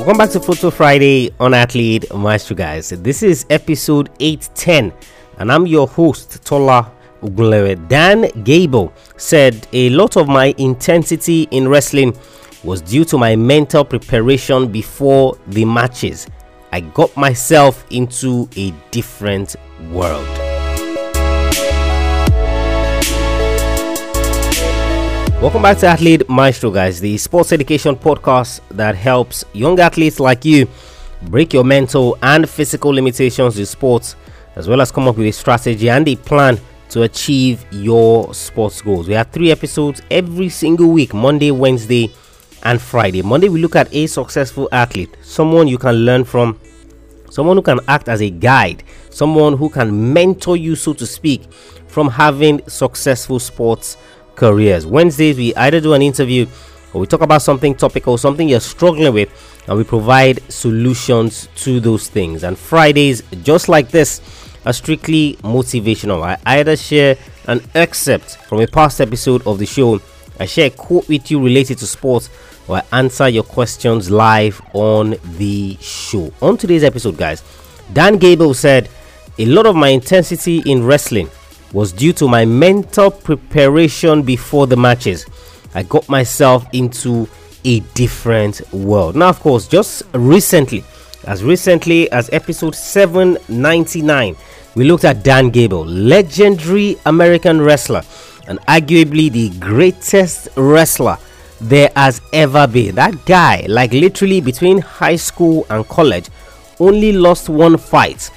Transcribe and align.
Welcome 0.00 0.16
back 0.16 0.30
to 0.30 0.40
Photo 0.40 0.70
Friday 0.70 1.30
on 1.38 1.52
Athlete 1.52 2.10
Maestro, 2.14 2.56
guys. 2.56 2.88
This 2.88 3.22
is 3.22 3.44
episode 3.50 4.08
810, 4.18 4.94
and 5.36 5.52
I'm 5.52 5.66
your 5.66 5.86
host, 5.86 6.42
Tola 6.42 6.90
Ogunlewe. 7.22 7.86
Dan 7.86 8.30
Gable 8.42 8.94
said 9.18 9.68
a 9.74 9.90
lot 9.90 10.16
of 10.16 10.26
my 10.26 10.54
intensity 10.56 11.42
in 11.50 11.68
wrestling 11.68 12.16
was 12.64 12.80
due 12.80 13.04
to 13.04 13.18
my 13.18 13.36
mental 13.36 13.84
preparation 13.84 14.72
before 14.72 15.36
the 15.48 15.66
matches. 15.66 16.26
I 16.72 16.80
got 16.80 17.14
myself 17.14 17.84
into 17.90 18.48
a 18.56 18.70
different 18.90 19.54
world. 19.90 20.49
Welcome 25.40 25.62
back 25.62 25.78
to 25.78 25.86
Athlete 25.86 26.28
Maestro, 26.28 26.70
guys, 26.70 27.00
the 27.00 27.16
sports 27.16 27.50
education 27.50 27.96
podcast 27.96 28.60
that 28.72 28.94
helps 28.94 29.42
young 29.54 29.80
athletes 29.80 30.20
like 30.20 30.44
you 30.44 30.68
break 31.22 31.54
your 31.54 31.64
mental 31.64 32.18
and 32.20 32.46
physical 32.46 32.90
limitations 32.90 33.58
in 33.58 33.64
sports, 33.64 34.16
as 34.56 34.68
well 34.68 34.82
as 34.82 34.92
come 34.92 35.08
up 35.08 35.16
with 35.16 35.26
a 35.28 35.32
strategy 35.32 35.88
and 35.88 36.06
a 36.08 36.16
plan 36.16 36.60
to 36.90 37.04
achieve 37.04 37.64
your 37.70 38.34
sports 38.34 38.82
goals. 38.82 39.08
We 39.08 39.14
have 39.14 39.30
three 39.30 39.50
episodes 39.50 40.02
every 40.10 40.50
single 40.50 40.88
week 40.88 41.14
Monday, 41.14 41.52
Wednesday, 41.52 42.12
and 42.64 42.78
Friday. 42.78 43.22
Monday, 43.22 43.48
we 43.48 43.62
look 43.62 43.76
at 43.76 43.90
a 43.94 44.08
successful 44.08 44.68
athlete, 44.72 45.16
someone 45.22 45.68
you 45.68 45.78
can 45.78 45.94
learn 45.94 46.24
from, 46.24 46.60
someone 47.30 47.56
who 47.56 47.62
can 47.62 47.80
act 47.88 48.10
as 48.10 48.20
a 48.20 48.28
guide, 48.28 48.84
someone 49.08 49.56
who 49.56 49.70
can 49.70 50.12
mentor 50.12 50.58
you, 50.58 50.76
so 50.76 50.92
to 50.92 51.06
speak, 51.06 51.50
from 51.86 52.10
having 52.10 52.60
successful 52.68 53.40
sports 53.40 53.96
careers. 54.40 54.86
Wednesdays, 54.86 55.36
we 55.36 55.54
either 55.54 55.80
do 55.82 55.92
an 55.92 56.00
interview 56.00 56.46
or 56.94 57.02
we 57.02 57.06
talk 57.06 57.20
about 57.20 57.42
something 57.42 57.74
topical, 57.74 58.16
something 58.16 58.48
you're 58.48 58.58
struggling 58.58 59.12
with, 59.12 59.28
and 59.68 59.76
we 59.76 59.84
provide 59.84 60.40
solutions 60.50 61.48
to 61.56 61.78
those 61.78 62.08
things. 62.08 62.42
And 62.42 62.58
Fridays, 62.58 63.22
just 63.42 63.68
like 63.68 63.90
this, 63.90 64.22
are 64.64 64.72
strictly 64.72 65.36
motivational. 65.42 66.22
I 66.24 66.38
either 66.58 66.74
share 66.74 67.16
an 67.48 67.60
excerpt 67.74 68.38
from 68.48 68.60
a 68.62 68.66
past 68.66 69.00
episode 69.00 69.46
of 69.46 69.58
the 69.58 69.66
show, 69.66 70.00
I 70.38 70.46
share 70.46 70.68
a 70.68 70.70
quote 70.70 71.06
with 71.06 71.30
you 71.30 71.44
related 71.44 71.76
to 71.78 71.86
sports, 71.86 72.30
or 72.66 72.78
I 72.78 72.82
answer 72.92 73.28
your 73.28 73.44
questions 73.44 74.10
live 74.10 74.60
on 74.72 75.16
the 75.36 75.76
show. 75.82 76.32
On 76.40 76.56
today's 76.56 76.82
episode, 76.82 77.18
guys, 77.18 77.42
Dan 77.92 78.16
Gable 78.16 78.54
said, 78.54 78.88
A 79.38 79.44
lot 79.44 79.66
of 79.66 79.76
my 79.76 79.88
intensity 79.88 80.62
in 80.64 80.86
wrestling 80.86 81.28
was 81.72 81.92
due 81.92 82.12
to 82.14 82.28
my 82.28 82.44
mental 82.44 83.10
preparation 83.10 84.22
before 84.22 84.66
the 84.66 84.76
matches. 84.76 85.26
I 85.74 85.84
got 85.84 86.08
myself 86.08 86.66
into 86.72 87.28
a 87.64 87.80
different 87.94 88.60
world. 88.72 89.16
Now, 89.16 89.28
of 89.28 89.40
course, 89.40 89.68
just 89.68 90.02
recently, 90.12 90.82
as 91.26 91.44
recently 91.44 92.10
as 92.10 92.30
episode 92.32 92.74
799, 92.74 94.36
we 94.74 94.84
looked 94.84 95.04
at 95.04 95.22
Dan 95.22 95.50
Gable, 95.50 95.84
legendary 95.84 96.96
American 97.06 97.60
wrestler, 97.60 98.02
and 98.48 98.58
arguably 98.60 99.30
the 99.30 99.50
greatest 99.58 100.48
wrestler 100.56 101.18
there 101.60 101.90
has 101.94 102.20
ever 102.32 102.66
been. 102.66 102.94
That 102.94 103.24
guy, 103.26 103.66
like 103.68 103.92
literally 103.92 104.40
between 104.40 104.80
high 104.80 105.16
school 105.16 105.66
and 105.70 105.86
college, 105.88 106.28
only 106.78 107.12
lost 107.12 107.48
one 107.48 107.76
fight 107.76 108.30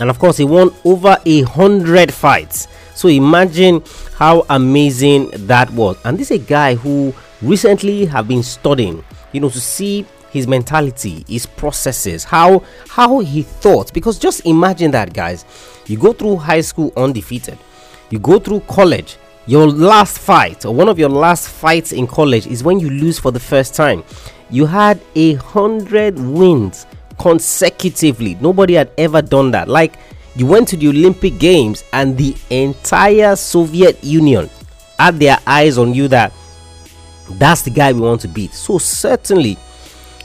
and 0.00 0.10
of 0.10 0.18
course 0.18 0.36
he 0.36 0.44
won 0.44 0.70
over 0.84 1.16
a 1.24 1.42
hundred 1.42 2.12
fights. 2.12 2.68
So 2.94 3.08
imagine 3.08 3.82
how 4.14 4.46
amazing 4.50 5.30
that 5.46 5.70
was. 5.70 5.96
And 6.04 6.18
this 6.18 6.30
is 6.30 6.40
a 6.40 6.44
guy 6.44 6.74
who 6.74 7.14
recently 7.42 8.06
have 8.06 8.28
been 8.28 8.42
studying 8.42 9.04
you 9.32 9.40
know 9.40 9.50
to 9.50 9.60
see 9.60 10.06
his 10.30 10.48
mentality 10.48 11.24
his 11.28 11.46
processes 11.46 12.24
how 12.24 12.62
how 12.88 13.20
he 13.20 13.42
thought. 13.42 13.92
Because 13.92 14.18
just 14.18 14.44
imagine 14.46 14.90
that 14.92 15.12
guys. 15.12 15.44
You 15.86 15.98
go 15.98 16.12
through 16.12 16.36
high 16.36 16.62
school 16.62 16.92
undefeated. 16.96 17.58
You 18.10 18.18
go 18.18 18.38
through 18.38 18.60
college. 18.60 19.16
Your 19.46 19.66
last 19.66 20.18
fight 20.18 20.64
or 20.64 20.74
one 20.74 20.88
of 20.88 20.98
your 20.98 21.10
last 21.10 21.50
fights 21.50 21.92
in 21.92 22.06
college 22.06 22.46
is 22.46 22.64
when 22.64 22.80
you 22.80 22.88
lose 22.88 23.18
for 23.18 23.30
the 23.30 23.40
first 23.40 23.74
time. 23.74 24.02
You 24.48 24.64
had 24.64 25.00
a 25.14 25.34
hundred 25.34 26.18
wins 26.18 26.86
consecutively. 27.24 28.36
Nobody 28.38 28.74
had 28.74 28.90
ever 28.98 29.22
done 29.22 29.50
that. 29.52 29.66
Like 29.66 29.94
you 30.36 30.44
went 30.44 30.68
to 30.68 30.76
the 30.76 30.88
Olympic 30.88 31.38
Games 31.38 31.82
and 31.94 32.18
the 32.18 32.36
entire 32.50 33.34
Soviet 33.34 34.04
Union 34.04 34.50
had 34.98 35.18
their 35.18 35.38
eyes 35.46 35.78
on 35.78 35.94
you 35.94 36.06
that 36.08 36.34
that's 37.38 37.62
the 37.62 37.70
guy 37.70 37.94
we 37.94 38.00
want 38.00 38.20
to 38.20 38.28
beat. 38.28 38.52
So 38.52 38.76
certainly 38.76 39.56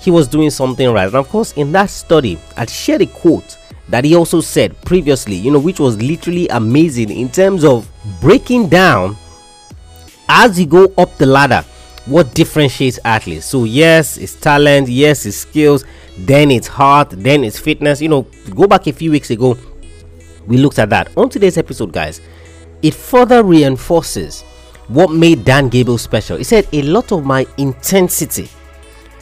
he 0.00 0.10
was 0.10 0.26
doing 0.26 0.48
something 0.48 0.90
right. 0.90 1.04
And 1.04 1.16
of 1.16 1.28
course, 1.28 1.52
in 1.52 1.70
that 1.72 1.90
study, 1.90 2.38
I 2.56 2.64
shared 2.64 3.02
a 3.02 3.06
quote 3.06 3.58
that 3.90 4.02
he 4.02 4.16
also 4.16 4.40
said 4.40 4.74
previously, 4.86 5.36
you 5.36 5.50
know, 5.50 5.60
which 5.60 5.78
was 5.78 6.00
literally 6.00 6.48
amazing 6.48 7.10
in 7.10 7.28
terms 7.28 7.62
of 7.62 7.86
breaking 8.22 8.70
down 8.70 9.18
as 10.30 10.58
you 10.58 10.64
go 10.64 10.90
up 10.96 11.14
the 11.18 11.26
ladder 11.26 11.62
what 12.06 12.32
differentiates 12.34 12.98
athletes. 13.04 13.44
So, 13.44 13.64
yes, 13.64 14.16
it's 14.16 14.34
talent, 14.34 14.88
yes, 14.88 15.26
it's 15.26 15.36
skills, 15.36 15.84
then 16.18 16.50
it's 16.50 16.66
heart, 16.66 17.10
then 17.10 17.44
it's 17.44 17.58
fitness. 17.58 18.00
You 18.00 18.08
know, 18.08 18.22
go 18.54 18.66
back 18.66 18.86
a 18.86 18.92
few 18.92 19.10
weeks 19.10 19.30
ago, 19.30 19.56
we 20.46 20.56
looked 20.56 20.78
at 20.78 20.90
that. 20.90 21.16
On 21.16 21.28
today's 21.28 21.58
episode, 21.58 21.92
guys, 21.92 22.20
it 22.82 22.94
further 22.94 23.42
reinforces 23.42 24.42
what 24.88 25.10
made 25.10 25.44
Dan 25.44 25.68
Gable 25.68 25.98
special. 25.98 26.36
He 26.36 26.44
said, 26.44 26.68
A 26.72 26.82
lot 26.82 27.12
of 27.12 27.24
my 27.24 27.46
intensity 27.58 28.48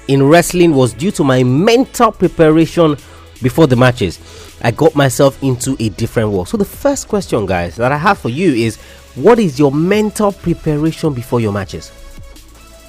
in 0.09 0.23
wrestling 0.23 0.75
was 0.75 0.93
due 0.93 1.11
to 1.13 1.25
my 1.25 1.43
mental 1.43 2.13
preparation 2.13 2.97
before 3.43 3.67
the 3.67 3.77
matches. 3.77 4.19
I 4.63 4.71
got 4.71 4.95
myself 4.95 5.43
into 5.43 5.77
a 5.81 5.89
different 5.91 6.31
world. 6.31 6.49
So, 6.49 6.57
the 6.57 6.65
first 6.65 7.09
question, 7.09 7.47
guys, 7.47 7.77
that 7.77 7.93
I 7.93 7.97
have 7.97 8.19
for 8.19 8.29
you 8.29 8.53
is 8.53 8.77
what 9.15 9.39
is 9.39 9.59
your 9.59 9.73
mental 9.73 10.33
preparation 10.33 11.15
before 11.15 11.41
your 11.41 11.53
matches? 11.53 11.93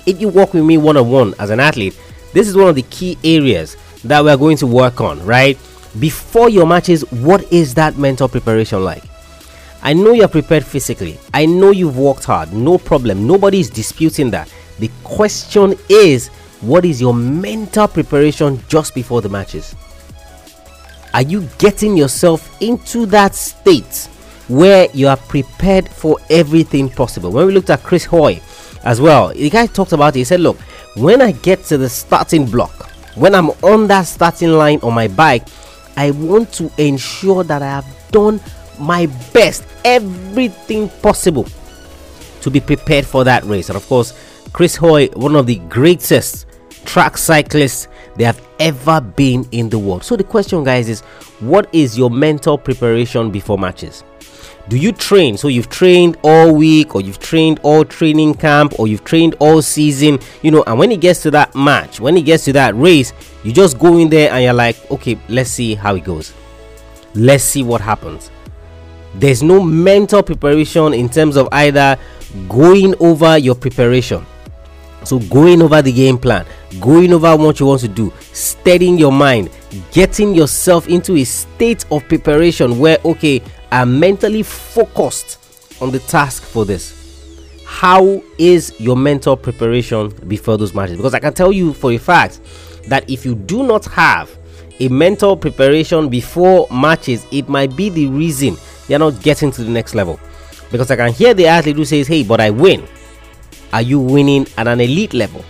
If 0.05 0.21
you 0.21 0.29
work 0.29 0.53
with 0.53 0.63
me 0.63 0.77
one 0.77 0.97
on 0.97 1.09
one 1.09 1.33
as 1.39 1.49
an 1.49 1.59
athlete, 1.59 1.99
this 2.33 2.47
is 2.47 2.55
one 2.55 2.67
of 2.67 2.75
the 2.75 2.83
key 2.83 3.17
areas 3.23 3.77
that 4.05 4.23
we're 4.23 4.37
going 4.37 4.57
to 4.57 4.67
work 4.67 5.01
on, 5.01 5.23
right? 5.25 5.57
Before 5.99 6.49
your 6.49 6.65
matches, 6.65 7.01
what 7.11 7.51
is 7.51 7.73
that 7.75 7.97
mental 7.97 8.27
preparation 8.27 8.83
like? 8.83 9.03
I 9.81 9.93
know 9.93 10.13
you're 10.13 10.27
prepared 10.27 10.65
physically. 10.65 11.19
I 11.33 11.45
know 11.45 11.71
you've 11.71 11.97
worked 11.97 12.25
hard. 12.25 12.53
No 12.53 12.77
problem. 12.77 13.27
Nobody 13.27 13.59
is 13.59 13.69
disputing 13.69 14.31
that. 14.31 14.51
The 14.79 14.89
question 15.03 15.75
is, 15.89 16.29
what 16.61 16.85
is 16.85 16.99
your 16.99 17.13
mental 17.13 17.87
preparation 17.87 18.61
just 18.67 18.95
before 18.95 19.21
the 19.21 19.29
matches? 19.29 19.75
Are 21.13 21.21
you 21.21 21.47
getting 21.59 21.95
yourself 21.95 22.61
into 22.61 23.05
that 23.07 23.35
state 23.35 24.09
where 24.47 24.89
you 24.93 25.07
are 25.07 25.17
prepared 25.17 25.87
for 25.87 26.17
everything 26.29 26.89
possible? 26.89 27.31
When 27.31 27.47
we 27.47 27.53
looked 27.53 27.69
at 27.69 27.83
Chris 27.83 28.05
Hoy 28.05 28.41
as 28.83 28.99
well, 28.99 29.29
the 29.29 29.49
guy 29.49 29.67
talked 29.67 29.93
about 29.93 30.15
it. 30.15 30.19
He 30.19 30.23
said, 30.25 30.41
Look, 30.41 30.59
when 30.97 31.21
I 31.21 31.31
get 31.31 31.63
to 31.65 31.77
the 31.77 31.89
starting 31.89 32.45
block, 32.45 32.91
when 33.15 33.33
I'm 33.33 33.49
on 33.63 33.87
that 33.87 34.03
starting 34.03 34.51
line 34.51 34.79
on 34.83 34.93
my 34.93 35.07
bike, 35.07 35.47
I 35.97 36.11
want 36.11 36.51
to 36.53 36.71
ensure 36.77 37.43
that 37.43 37.61
I 37.61 37.67
have 37.67 38.11
done 38.11 38.39
my 38.79 39.07
best, 39.33 39.65
everything 39.83 40.89
possible 41.01 41.47
to 42.41 42.51
be 42.51 42.59
prepared 42.59 43.05
for 43.05 43.23
that 43.23 43.43
race. 43.45 43.69
And 43.69 43.77
of 43.77 43.87
course, 43.87 44.13
Chris 44.53 44.75
Hoy, 44.75 45.07
one 45.09 45.35
of 45.35 45.47
the 45.47 45.55
greatest 45.69 46.45
track 46.85 47.17
cyclists 47.17 47.87
there 48.15 48.27
have 48.27 48.47
ever 48.59 49.01
been 49.01 49.47
in 49.51 49.69
the 49.69 49.79
world. 49.79 50.03
So 50.03 50.15
the 50.15 50.23
question, 50.23 50.63
guys, 50.63 50.87
is 50.87 51.01
what 51.39 51.67
is 51.73 51.97
your 51.97 52.09
mental 52.09 52.57
preparation 52.57 53.31
before 53.31 53.57
matches? 53.57 54.03
Do 54.67 54.77
you 54.77 54.91
train? 54.91 55.37
So 55.37 55.47
you've 55.47 55.69
trained 55.69 56.17
all 56.23 56.53
week 56.53 56.95
or 56.95 57.01
you've 57.01 57.19
trained 57.19 57.59
all 57.61 57.85
training 57.85 58.33
camp 58.35 58.79
or 58.79 58.87
you've 58.87 59.03
trained 59.03 59.35
all 59.39 59.61
season 59.61 60.19
you 60.41 60.51
know 60.51 60.63
and 60.65 60.79
when 60.79 60.91
it 60.91 61.01
gets 61.01 61.21
to 61.23 61.31
that 61.31 61.53
match 61.53 61.99
when 61.99 62.17
it 62.17 62.23
gets 62.23 62.45
to 62.45 62.53
that 62.53 62.75
race 62.75 63.13
you 63.43 63.51
just 63.51 63.77
go 63.77 63.97
in 63.97 64.09
there 64.09 64.31
and 64.31 64.43
you're 64.43 64.53
like 64.53 64.75
okay 64.89 65.17
let's 65.29 65.51
see 65.51 65.75
how 65.75 65.95
it 65.95 66.03
goes. 66.03 66.33
Let's 67.13 67.43
see 67.43 67.63
what 67.63 67.79
happens. 67.79 68.31
There's 69.13 69.41
no 69.41 69.61
mental 69.61 70.21
preparation 70.21 70.93
in 70.93 71.09
terms 71.09 71.37
of 71.37 71.47
either 71.51 71.97
going 72.49 72.95
over 72.99 73.37
your 73.37 73.55
preparation. 73.55 74.25
So 75.05 75.19
going 75.19 75.61
over 75.61 75.83
the 75.83 75.91
game 75.91 76.17
plan 76.17 76.45
going 76.79 77.13
over 77.13 77.35
what 77.37 77.59
you 77.59 77.67
want 77.67 77.81
to 77.81 77.87
do 77.87 78.11
steadying 78.33 78.97
your 78.97 79.11
mind 79.11 79.49
getting 79.91 80.33
yourself 80.33 80.87
into 80.87 81.15
a 81.15 81.23
state 81.23 81.85
of 81.91 82.07
preparation 82.07 82.79
where 82.79 82.97
okay 83.05 83.41
are 83.75 83.85
mentally 83.85 84.41
focused 84.41 85.37
on 85.81 85.91
the 85.91 85.99
task 85.99 86.43
for 86.43 86.63
this. 86.63 86.93
How 87.65 88.23
is 88.37 88.73
your 88.79 88.95
mental 88.95 89.35
preparation 89.35 90.07
before 90.29 90.57
those 90.57 90.73
matches? 90.73 90.95
Because 90.95 91.13
I 91.13 91.19
can 91.19 91.33
tell 91.33 91.51
you 91.51 91.73
for 91.73 91.91
a 91.91 91.97
fact 91.97 92.39
that 92.87 93.09
if 93.09 93.25
you 93.25 93.35
do 93.35 93.67
not 93.67 93.83
have 93.87 94.33
a 94.79 94.87
mental 94.87 95.35
preparation 95.35 96.07
before 96.07 96.67
matches, 96.71 97.25
it 97.33 97.49
might 97.49 97.75
be 97.75 97.89
the 97.89 98.07
reason 98.07 98.55
you're 98.87 98.97
not 98.99 99.21
getting 99.21 99.51
to 99.51 99.61
the 99.61 99.69
next 99.69 99.93
level. 99.93 100.21
Because 100.71 100.89
I 100.89 100.95
can 100.95 101.11
hear 101.11 101.33
the 101.33 101.47
athlete 101.47 101.75
who 101.75 101.83
says, 101.83 102.07
Hey, 102.07 102.23
but 102.23 102.39
I 102.39 102.51
win. 102.51 102.87
Are 103.73 103.81
you 103.81 103.99
winning 103.99 104.47
at 104.57 104.69
an 104.69 104.79
elite 104.79 105.13
level? 105.13 105.43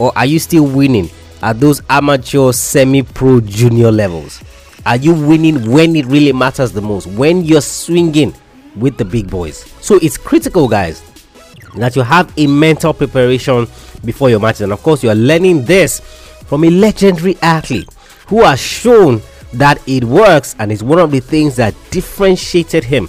Or 0.00 0.10
are 0.18 0.26
you 0.26 0.40
still 0.40 0.66
winning 0.66 1.08
at 1.40 1.60
those 1.60 1.82
amateur, 1.88 2.50
semi 2.50 3.04
pro, 3.04 3.40
junior 3.40 3.92
levels? 3.92 4.42
Are 4.86 4.96
you 4.96 5.12
winning 5.12 5.70
when 5.70 5.94
it 5.94 6.06
really 6.06 6.32
matters 6.32 6.72
the 6.72 6.80
most? 6.80 7.06
When 7.06 7.44
you're 7.44 7.60
swinging 7.60 8.34
with 8.76 8.96
the 8.96 9.04
big 9.04 9.30
boys? 9.30 9.64
So 9.82 9.96
it's 9.96 10.16
critical, 10.16 10.68
guys, 10.68 11.02
that 11.76 11.96
you 11.96 12.02
have 12.02 12.32
a 12.38 12.46
mental 12.46 12.94
preparation 12.94 13.66
before 14.04 14.30
your 14.30 14.40
matches. 14.40 14.62
And 14.62 14.72
of 14.72 14.82
course, 14.82 15.02
you 15.02 15.10
are 15.10 15.14
learning 15.14 15.64
this 15.66 16.00
from 16.46 16.64
a 16.64 16.70
legendary 16.70 17.36
athlete 17.42 17.88
who 18.26 18.42
has 18.42 18.58
shown 18.58 19.20
that 19.52 19.80
it 19.86 20.04
works 20.04 20.56
and 20.58 20.72
is 20.72 20.82
one 20.82 20.98
of 20.98 21.10
the 21.10 21.20
things 21.20 21.56
that 21.56 21.74
differentiated 21.90 22.84
him 22.84 23.08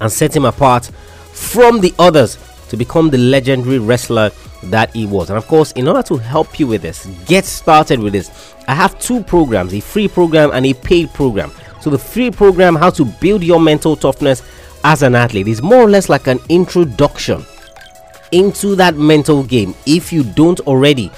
and 0.00 0.10
set 0.12 0.34
him 0.34 0.44
apart 0.44 0.86
from 1.32 1.80
the 1.80 1.94
others 1.98 2.38
to 2.68 2.76
become 2.76 3.10
the 3.10 3.18
legendary 3.18 3.78
wrestler 3.78 4.30
that 4.70 4.94
it 4.94 5.06
was. 5.06 5.30
And 5.30 5.38
of 5.38 5.46
course, 5.46 5.72
in 5.72 5.88
order 5.88 6.02
to 6.04 6.16
help 6.16 6.58
you 6.58 6.66
with 6.66 6.82
this, 6.82 7.06
get 7.26 7.44
started 7.44 8.00
with 8.00 8.12
this, 8.12 8.54
I 8.68 8.74
have 8.74 8.98
two 8.98 9.22
programs 9.22 9.74
a 9.74 9.80
free 9.80 10.08
program 10.08 10.50
and 10.52 10.66
a 10.66 10.74
paid 10.74 11.12
program. 11.12 11.52
So, 11.80 11.90
the 11.90 11.98
free 11.98 12.30
program, 12.30 12.74
How 12.76 12.90
to 12.90 13.04
Build 13.04 13.44
Your 13.44 13.60
Mental 13.60 13.94
Toughness 13.94 14.42
as 14.84 15.02
an 15.02 15.14
Athlete, 15.14 15.48
is 15.48 15.62
more 15.62 15.82
or 15.82 15.90
less 15.90 16.08
like 16.08 16.26
an 16.26 16.38
introduction 16.48 17.44
into 18.32 18.74
that 18.76 18.96
mental 18.96 19.44
game 19.44 19.74
if 19.86 20.12
you 20.12 20.24
don't 20.24 20.60
already 20.60 21.10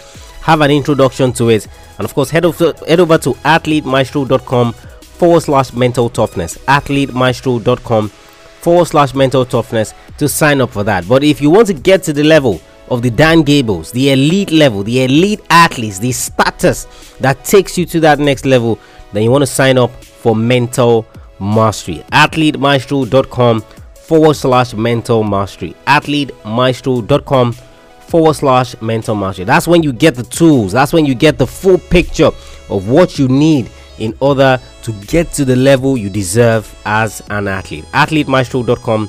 have 0.42 0.60
an 0.60 0.70
introduction 0.70 1.32
to 1.32 1.48
it. 1.48 1.66
And 1.98 2.04
of 2.04 2.14
course, 2.14 2.30
head 2.30 2.44
over, 2.44 2.72
head 2.86 3.00
over 3.00 3.18
to 3.18 3.30
athletemaestro.com 3.34 4.72
forward 4.72 5.40
slash 5.40 5.72
mental 5.72 6.10
toughness. 6.10 6.58
Athletemaestro.com 6.58 8.08
forward 8.08 8.84
slash 8.86 9.14
mental 9.14 9.44
toughness 9.44 9.94
to 10.18 10.28
sign 10.28 10.60
up 10.60 10.70
for 10.70 10.84
that. 10.84 11.08
But 11.08 11.24
if 11.24 11.40
you 11.40 11.50
want 11.50 11.68
to 11.68 11.74
get 11.74 12.02
to 12.04 12.12
the 12.12 12.22
level 12.24 12.60
of 12.88 13.02
the 13.02 13.10
Dan 13.10 13.42
Gables, 13.42 13.92
the 13.92 14.12
elite 14.12 14.50
level, 14.50 14.82
the 14.82 15.04
elite 15.04 15.40
athletes, 15.50 15.98
the 15.98 16.12
status 16.12 16.84
that 17.20 17.44
takes 17.44 17.76
you 17.76 17.86
to 17.86 18.00
that 18.00 18.18
next 18.18 18.44
level, 18.44 18.78
then 19.12 19.22
you 19.22 19.30
want 19.30 19.42
to 19.42 19.46
sign 19.46 19.78
up 19.78 19.90
for 20.04 20.34
mental 20.36 21.06
mastery. 21.40 22.04
Athletemaestro.com 22.12 23.60
forward 23.94 24.34
slash 24.34 24.74
mental 24.74 25.24
mastery. 25.24 25.74
Athletemaestro.com 25.86 27.52
forward 27.52 28.34
slash 28.34 28.80
mental 28.80 29.14
mastery. 29.14 29.44
That's 29.44 29.66
when 29.66 29.82
you 29.82 29.92
get 29.92 30.14
the 30.14 30.22
tools, 30.22 30.72
that's 30.72 30.92
when 30.92 31.06
you 31.06 31.14
get 31.14 31.38
the 31.38 31.46
full 31.46 31.78
picture 31.78 32.30
of 32.68 32.88
what 32.88 33.18
you 33.18 33.28
need 33.28 33.70
in 33.98 34.14
order 34.20 34.60
to 34.82 34.92
get 35.06 35.32
to 35.32 35.44
the 35.44 35.56
level 35.56 35.96
you 35.96 36.10
deserve 36.10 36.72
as 36.84 37.22
an 37.30 37.48
athlete. 37.48 37.84
Athletemaestro.com 37.86 39.08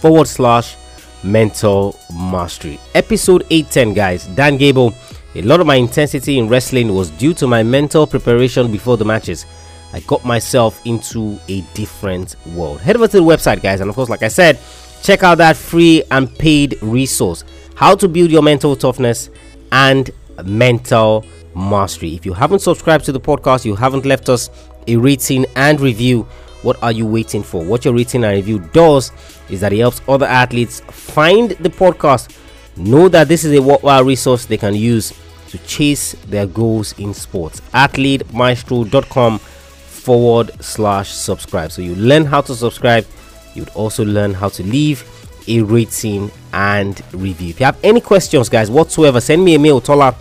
forward 0.00 0.26
slash 0.26 0.76
mental 1.24 1.98
mastery. 2.14 2.78
Episode 2.94 3.46
810, 3.50 3.94
guys. 3.94 4.26
Dan 4.28 4.56
Gable. 4.56 4.94
A 5.34 5.42
lot 5.42 5.60
of 5.60 5.66
my 5.66 5.76
intensity 5.76 6.38
in 6.38 6.48
wrestling 6.48 6.94
was 6.94 7.10
due 7.10 7.32
to 7.34 7.46
my 7.46 7.62
mental 7.62 8.06
preparation 8.06 8.70
before 8.70 8.96
the 8.96 9.04
matches. 9.04 9.46
I 9.92 10.00
got 10.00 10.24
myself 10.24 10.84
into 10.86 11.38
a 11.48 11.60
different 11.74 12.36
world. 12.54 12.80
Head 12.80 12.96
over 12.96 13.08
to 13.08 13.16
the 13.16 13.22
website, 13.22 13.62
guys, 13.62 13.80
and 13.80 13.88
of 13.88 13.96
course, 13.96 14.08
like 14.08 14.22
I 14.22 14.28
said, 14.28 14.58
check 15.02 15.22
out 15.22 15.38
that 15.38 15.56
free 15.56 16.02
and 16.10 16.32
paid 16.38 16.78
resource 16.82 17.44
how 17.74 17.94
to 17.96 18.08
build 18.08 18.30
your 18.30 18.42
mental 18.42 18.76
toughness 18.76 19.30
and 19.72 20.10
mental 20.44 21.24
mastery. 21.54 22.14
If 22.14 22.24
you 22.24 22.32
haven't 22.32 22.60
subscribed 22.60 23.04
to 23.06 23.12
the 23.12 23.20
podcast, 23.20 23.64
you 23.64 23.74
haven't 23.74 24.04
left 24.04 24.28
us 24.28 24.50
a 24.86 24.96
rating 24.96 25.46
and 25.56 25.80
review, 25.80 26.26
what 26.62 26.82
are 26.82 26.92
you 26.92 27.06
waiting 27.06 27.42
for? 27.42 27.62
What 27.62 27.84
your 27.84 27.94
rating 27.94 28.24
and 28.24 28.34
review 28.34 28.60
does 28.72 29.12
is 29.50 29.60
that 29.60 29.72
it 29.72 29.78
helps 29.78 30.00
other 30.08 30.26
athletes 30.26 30.80
find 30.90 31.50
the 31.50 31.68
podcast, 31.68 32.36
know 32.76 33.08
that 33.08 33.28
this 33.28 33.44
is 33.44 33.52
a 33.52 33.62
worthwhile 33.62 34.04
resource 34.04 34.46
they 34.46 34.56
can 34.56 34.74
use 34.74 35.12
to 35.48 35.58
chase 35.58 36.12
their 36.28 36.46
goals 36.46 36.98
in 36.98 37.12
sports. 37.12 37.60
AthleteMaestro.com 37.72 39.38
forward 39.38 40.50
slash 40.62 41.10
subscribe. 41.10 41.70
So 41.70 41.82
you 41.82 41.94
learn 41.94 42.24
how 42.24 42.40
to 42.42 42.54
subscribe, 42.54 43.06
you'd 43.54 43.68
also 43.70 44.04
learn 44.04 44.34
how 44.34 44.48
to 44.50 44.62
leave 44.62 45.04
a 45.48 45.60
rating 45.62 46.30
and 46.52 47.02
review. 47.12 47.50
If 47.50 47.60
you 47.60 47.66
have 47.66 47.78
any 47.82 48.00
questions, 48.00 48.48
guys, 48.48 48.70
whatsoever, 48.70 49.20
send 49.20 49.44
me 49.44 49.54
a 49.54 49.58
mail, 49.58 49.80
Tola 49.80 50.14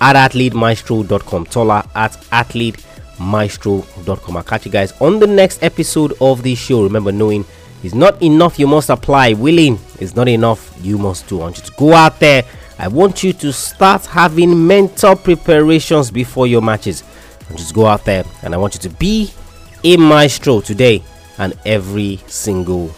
at 0.00 0.16
athletemaestro.com. 0.16 1.46
Tola 1.46 1.88
at 1.94 2.12
athletemaestro.com. 2.12 2.91
I'll 4.36 4.42
catch 4.42 4.66
you 4.66 4.72
guys 4.72 4.92
on 5.00 5.18
the 5.18 5.26
next 5.26 5.62
episode 5.62 6.14
of 6.20 6.42
the 6.42 6.54
show. 6.54 6.82
Remember, 6.82 7.12
knowing 7.12 7.44
is 7.82 7.94
not 7.94 8.22
enough, 8.22 8.58
you 8.58 8.66
must 8.66 8.90
apply. 8.90 9.32
Willing 9.34 9.78
is 9.98 10.14
not 10.14 10.28
enough, 10.28 10.74
you 10.82 10.98
must 10.98 11.26
do. 11.28 11.40
I 11.40 11.44
want 11.44 11.58
you 11.58 11.64
to 11.64 11.72
go 11.72 11.92
out 11.92 12.20
there. 12.20 12.44
I 12.78 12.88
want 12.88 13.22
you 13.22 13.32
to 13.34 13.52
start 13.52 14.06
having 14.06 14.66
mental 14.66 15.16
preparations 15.16 16.10
before 16.10 16.46
your 16.46 16.62
matches. 16.62 17.04
And 17.48 17.58
just 17.58 17.74
go 17.74 17.86
out 17.86 18.04
there 18.04 18.24
and 18.42 18.54
I 18.54 18.56
want 18.56 18.74
you 18.74 18.80
to 18.80 18.90
be 18.90 19.32
a 19.84 19.96
maestro 19.96 20.60
today 20.60 21.02
and 21.38 21.54
every 21.64 22.20
single 22.26 22.88